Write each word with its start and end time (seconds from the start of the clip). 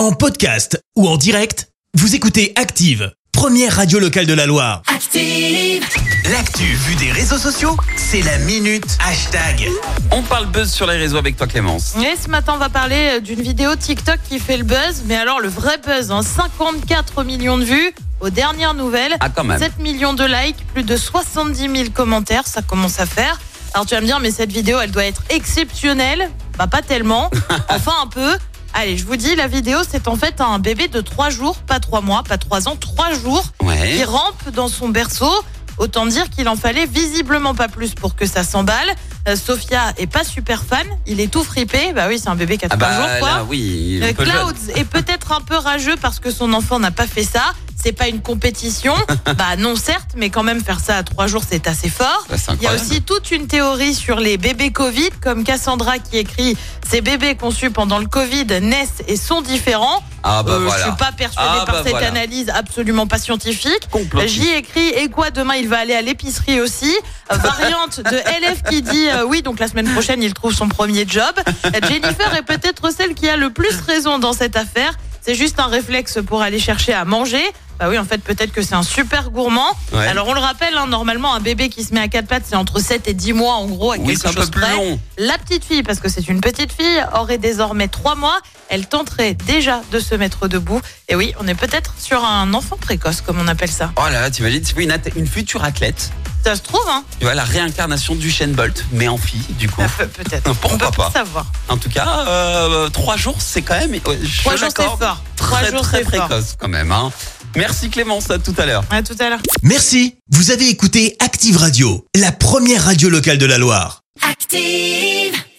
En 0.00 0.12
podcast 0.12 0.82
ou 0.96 1.06
en 1.06 1.18
direct, 1.18 1.68
vous 1.92 2.14
écoutez 2.14 2.54
Active, 2.56 3.12
première 3.32 3.76
radio 3.76 3.98
locale 3.98 4.24
de 4.24 4.32
la 4.32 4.46
Loire. 4.46 4.80
Active. 4.86 5.84
L'actu 6.32 6.62
vue 6.64 6.94
des 6.94 7.12
réseaux 7.12 7.36
sociaux, 7.36 7.76
c'est 7.98 8.22
la 8.22 8.38
minute 8.38 8.96
hashtag. 9.06 9.68
On 10.10 10.22
parle 10.22 10.46
buzz 10.46 10.72
sur 10.72 10.86
les 10.86 10.96
réseaux 10.96 11.18
avec 11.18 11.36
toi 11.36 11.46
Clémence. 11.46 11.96
Et 11.96 12.16
ce 12.16 12.30
matin, 12.30 12.54
on 12.54 12.58
va 12.58 12.70
parler 12.70 13.18
euh, 13.18 13.20
d'une 13.20 13.42
vidéo 13.42 13.76
TikTok 13.76 14.18
qui 14.26 14.38
fait 14.38 14.56
le 14.56 14.64
buzz. 14.64 15.02
Mais 15.04 15.16
alors, 15.16 15.38
le 15.38 15.48
vrai 15.50 15.76
buzz, 15.86 16.10
hein, 16.10 16.22
54 16.22 17.22
millions 17.22 17.58
de 17.58 17.64
vues. 17.64 17.92
Aux 18.22 18.30
dernières 18.30 18.72
nouvelles, 18.72 19.16
Ah 19.20 19.28
quand 19.28 19.44
même. 19.44 19.58
7 19.58 19.80
millions 19.80 20.14
de 20.14 20.24
likes, 20.24 20.66
plus 20.72 20.82
de 20.82 20.96
70 20.96 21.60
000 21.60 21.90
commentaires. 21.92 22.46
Ça 22.46 22.62
commence 22.62 23.00
à 23.00 23.04
faire. 23.04 23.38
Alors, 23.74 23.84
tu 23.84 23.94
vas 23.94 24.00
me 24.00 24.06
dire, 24.06 24.18
mais 24.18 24.30
cette 24.30 24.50
vidéo, 24.50 24.80
elle 24.80 24.92
doit 24.92 25.04
être 25.04 25.24
exceptionnelle. 25.28 26.30
Bah, 26.56 26.66
pas 26.68 26.80
tellement. 26.80 27.30
Enfin, 27.68 27.92
un 28.02 28.06
peu. 28.06 28.32
Allez, 28.72 28.96
je 28.96 29.04
vous 29.04 29.16
dis, 29.16 29.34
la 29.34 29.46
vidéo, 29.46 29.78
c'est 29.88 30.06
en 30.08 30.16
fait 30.16 30.40
un 30.40 30.58
bébé 30.58 30.88
de 30.88 31.00
3 31.00 31.30
jours, 31.30 31.56
pas 31.58 31.80
3 31.80 32.00
mois, 32.00 32.22
pas 32.22 32.38
3 32.38 32.68
ans, 32.68 32.76
3 32.76 33.12
jours, 33.14 33.44
qui 33.58 33.64
Ouais. 33.66 34.04
rampe 34.04 34.50
dans 34.54 34.68
son 34.68 34.88
berceau. 34.88 35.30
Autant 35.78 36.06
dire 36.06 36.28
qu'il 36.30 36.48
en 36.48 36.56
fallait 36.56 36.86
visiblement 36.86 37.54
pas 37.54 37.68
plus 37.68 37.94
pour 37.94 38.14
que 38.14 38.26
ça 38.26 38.44
s'emballe. 38.44 38.88
Euh, 39.28 39.36
Sophia 39.36 39.92
est 39.98 40.06
pas 40.06 40.24
super 40.24 40.64
fan, 40.64 40.86
il 41.06 41.20
est 41.20 41.30
tout 41.30 41.44
fripé. 41.44 41.92
Bah 41.94 42.06
oui, 42.08 42.18
c'est 42.18 42.28
un 42.30 42.36
bébé 42.36 42.56
qui 42.56 42.64
a 42.64 42.68
Ah 42.70 42.76
3 42.76 42.88
bah 42.88 42.96
jours, 42.96 43.18
quoi. 43.20 43.28
là 43.28 43.44
oui, 43.48 44.00
Euh. 44.02 44.12
Clouds 44.14 44.72
est 44.74 44.84
peut-être 44.84 45.32
un 45.32 45.40
peu 45.42 45.56
rageux 45.56 45.96
parce 46.00 46.20
que 46.20 46.30
son 46.30 46.52
enfant 46.52 46.78
n'a 46.78 46.90
pas 46.90 47.06
fait 47.06 47.24
ça. 47.24 47.52
C'est 47.82 47.92
pas 47.92 48.08
une 48.08 48.20
compétition. 48.20 48.94
bah 49.38 49.56
non, 49.56 49.74
certes, 49.74 50.10
mais 50.16 50.28
quand 50.28 50.42
même 50.42 50.62
faire 50.62 50.80
ça 50.80 50.96
à 50.96 51.02
trois 51.02 51.26
jours, 51.28 51.42
c'est 51.48 51.66
assez 51.66 51.88
fort. 51.88 52.26
Bah, 52.28 52.36
Il 52.56 52.62
y 52.62 52.66
a 52.66 52.74
aussi 52.74 53.00
toute 53.00 53.30
une 53.30 53.46
théorie 53.46 53.94
sur 53.94 54.20
les 54.20 54.36
bébés 54.36 54.70
Covid, 54.70 55.08
comme 55.22 55.44
Cassandra 55.44 55.98
qui 55.98 56.18
écrit 56.18 56.56
Ces 56.86 57.00
bébés 57.00 57.36
conçus 57.36 57.70
pendant 57.70 57.98
le 57.98 58.06
Covid 58.06 58.44
naissent 58.60 59.02
et 59.08 59.16
sont 59.16 59.40
différents. 59.40 60.02
Ah 60.22 60.42
bah 60.42 60.52
Euh, 60.52 60.58
voilà. 60.58 60.76
Je 60.78 60.82
suis 60.88 60.96
pas 60.98 61.12
persuadée 61.12 61.48
Ah 61.62 61.64
par 61.64 61.74
bah 61.76 61.80
cette 61.82 61.92
voilà. 61.92 62.08
analyse 62.08 62.50
absolument 62.50 63.06
pas 63.06 63.16
scientifique. 63.18 63.88
J'y 64.26 64.48
écris 64.50 64.88
et 64.88 65.08
quoi 65.08 65.30
demain 65.30 65.54
il 65.54 65.66
va 65.66 65.78
aller 65.78 65.94
à 65.94 66.02
l'épicerie 66.02 66.60
aussi. 66.60 66.94
Variante 67.30 68.00
de 68.00 68.16
LF 68.16 68.62
qui 68.68 68.82
dit 68.82 69.08
euh, 69.10 69.24
oui 69.26 69.42
donc 69.42 69.58
la 69.60 69.68
semaine 69.68 69.88
prochaine 69.92 70.22
il 70.22 70.32
trouve 70.34 70.54
son 70.54 70.68
premier 70.68 71.04
job. 71.06 71.34
Jennifer 71.88 72.34
est 72.34 72.42
peut-être 72.42 72.90
celle 72.92 73.14
qui 73.14 73.28
a 73.28 73.36
le 73.36 73.50
plus 73.50 73.74
raison 73.86 74.18
dans 74.18 74.32
cette 74.32 74.56
affaire. 74.56 74.94
C'est 75.22 75.34
juste 75.34 75.60
un 75.60 75.66
réflexe 75.66 76.18
pour 76.26 76.40
aller 76.42 76.58
chercher 76.58 76.92
à 76.94 77.04
manger. 77.04 77.42
Bah 77.78 77.86
oui, 77.88 77.96
en 77.98 78.04
fait, 78.04 78.18
peut-être 78.18 78.52
que 78.52 78.60
c'est 78.60 78.74
un 78.74 78.82
super 78.82 79.30
gourmand. 79.30 79.68
Ouais. 79.92 80.06
Alors, 80.06 80.28
on 80.28 80.34
le 80.34 80.40
rappelle, 80.40 80.76
hein, 80.76 80.86
normalement, 80.86 81.34
un 81.34 81.40
bébé 81.40 81.70
qui 81.70 81.82
se 81.82 81.94
met 81.94 82.00
à 82.00 82.08
quatre 82.08 82.26
pattes, 82.26 82.42
c'est 82.46 82.56
entre 82.56 82.78
7 82.78 83.08
et 83.08 83.14
10 83.14 83.32
mois, 83.32 83.54
en 83.54 83.64
gros, 83.66 83.92
à 83.92 83.96
Oui, 83.96 84.06
quelque 84.08 84.20
c'est 84.20 84.28
un 84.28 84.32
peu 84.34 84.40
chose 84.40 84.50
plus 84.50 84.60
près. 84.60 84.74
long. 84.74 85.00
La 85.16 85.38
petite 85.38 85.64
fille, 85.64 85.82
parce 85.82 85.98
que 85.98 86.10
c'est 86.10 86.28
une 86.28 86.42
petite 86.42 86.72
fille, 86.72 87.02
aurait 87.14 87.38
désormais 87.38 87.88
3 87.88 88.16
mois. 88.16 88.38
Elle 88.68 88.86
tenterait 88.86 89.32
déjà 89.32 89.80
de 89.92 89.98
se 89.98 90.14
mettre 90.14 90.46
debout. 90.46 90.80
Et 91.08 91.14
oui, 91.14 91.32
on 91.40 91.48
est 91.48 91.54
peut-être 91.54 91.94
sur 91.98 92.22
un 92.22 92.52
enfant 92.52 92.76
précoce, 92.76 93.22
comme 93.22 93.38
on 93.40 93.48
appelle 93.48 93.70
ça. 93.70 93.92
Oh 93.96 94.02
là 94.12 94.20
là, 94.20 94.30
t'imagines, 94.30 94.62
c'est 94.64 95.16
une 95.16 95.26
future 95.26 95.64
athlète. 95.64 96.10
Ça 96.44 96.56
se 96.56 96.62
trouve, 96.62 96.80
hein 96.88 97.04
Tu 97.18 97.24
vois, 97.24 97.34
la 97.34 97.44
réincarnation 97.44 98.14
du 98.14 98.30
Shane 98.30 98.52
Bolt, 98.52 98.84
mais 98.92 99.08
en 99.08 99.18
fille, 99.18 99.44
du 99.58 99.68
coup. 99.68 99.82
Pe- 99.98 100.06
Peut-être. 100.06 100.52
Pourquoi 100.60 100.88
on 100.88 100.90
peut 100.90 100.96
pas 100.96 101.10
savoir. 101.10 101.46
En 101.68 101.76
tout 101.76 101.90
cas, 101.90 102.24
euh, 102.26 102.88
trois 102.88 103.16
jours, 103.16 103.36
c'est 103.40 103.60
quand 103.62 103.78
même. 103.78 103.90
ouais, 103.92 104.00
je 104.22 104.40
Trois 104.40 104.56
jours, 104.56 104.68
c'est 104.74 104.82
l'accorde, 104.82 104.98
fort. 105.02 105.22
Trois 105.36 105.58
Très, 105.58 105.70
jours, 105.70 105.80
très 105.82 105.98
c'est 106.04 106.16
fort. 106.16 106.28
précoce, 106.28 106.56
quand 106.58 106.68
même. 106.68 106.90
Hein. 106.92 107.12
Merci 107.56 107.90
Clémence, 107.90 108.30
à 108.30 108.38
tout 108.38 108.54
à 108.58 108.64
l'heure. 108.64 108.84
À 108.90 109.02
tout 109.02 109.16
à 109.20 109.28
l'heure. 109.28 109.40
Merci, 109.62 110.14
vous 110.30 110.50
avez 110.50 110.68
écouté 110.68 111.16
Active 111.18 111.56
Radio, 111.58 112.06
la 112.14 112.32
première 112.32 112.84
radio 112.84 113.08
locale 113.10 113.38
de 113.38 113.46
la 113.46 113.58
Loire. 113.58 114.02
Active. 114.22 115.34